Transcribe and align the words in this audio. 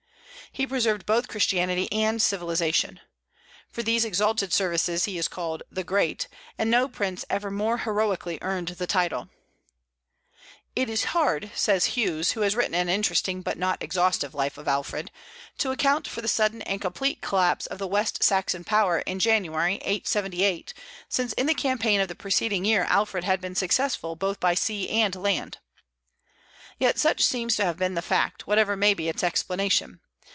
He 0.53 0.67
preserved 0.67 1.05
both 1.05 1.29
Christianity 1.29 1.89
and 1.93 2.21
civilization. 2.21 2.99
For 3.69 3.83
these 3.83 4.03
exalted 4.03 4.51
services 4.51 5.05
he 5.05 5.17
is 5.17 5.29
called 5.29 5.63
"the 5.71 5.85
Great;" 5.85 6.27
and 6.57 6.69
no 6.69 6.89
prince 6.89 7.23
ever 7.29 7.49
more 7.49 7.77
heroically 7.77 8.37
earned 8.41 8.67
the 8.67 8.85
title. 8.85 9.29
"It 10.75 10.89
is 10.89 11.05
hard," 11.15 11.51
says 11.55 11.95
Hughes, 11.95 12.31
who 12.31 12.41
has 12.41 12.53
written 12.53 12.75
an 12.75 12.89
interesting 12.89 13.41
but 13.41 13.57
not 13.57 13.81
exhaustive 13.81 14.35
life 14.35 14.57
of 14.57 14.67
Alfred, 14.67 15.09
"to 15.59 15.71
account 15.71 16.05
for 16.05 16.19
the 16.19 16.27
sudden 16.27 16.61
and 16.63 16.81
complete 16.81 17.21
collapse 17.21 17.65
of 17.67 17.77
the 17.77 17.87
West 17.87 18.21
Saxon 18.21 18.65
power 18.65 18.99
in 18.99 19.19
January, 19.19 19.75
878, 19.75 20.73
since 21.07 21.31
in 21.31 21.45
the 21.45 21.53
campaign 21.53 22.01
of 22.01 22.09
the 22.09 22.13
preceding 22.13 22.65
year 22.65 22.83
Alfred 22.89 23.23
had 23.23 23.39
been 23.39 23.55
successful 23.55 24.17
both 24.17 24.41
by 24.41 24.53
sea 24.53 24.89
and 24.89 25.15
land." 25.15 25.59
Yet 26.77 26.99
such 26.99 27.23
seems 27.23 27.55
to 27.55 27.63
have 27.63 27.77
been 27.77 27.93
the 27.95 28.01
fact, 28.01 28.47
whatever 28.47 28.75
may 28.75 28.93
be 28.93 29.07
its 29.07 29.23
explanation. 29.23 30.01